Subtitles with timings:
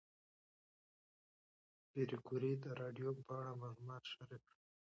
[1.89, 4.61] پېیر کوري د راډیوم په اړه معلومات شریک کړل.